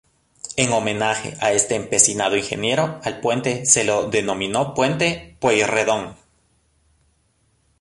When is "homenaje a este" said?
0.73-1.75